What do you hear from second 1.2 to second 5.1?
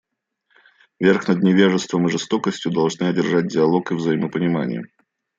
над невежеством и жестокостью должны одержать диалог и взаимопонимание.